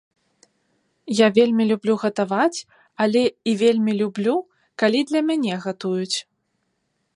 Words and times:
Я 1.19 1.27
вельмі 1.37 1.63
люблю 1.71 1.93
гатаваць, 2.03 2.59
але 3.05 3.23
і 3.51 3.55
вельмі 3.61 3.93
люблю, 4.01 4.35
калі 4.83 4.99
для 5.13 5.21
мяне 5.29 5.53
гатуюць. 5.67 6.17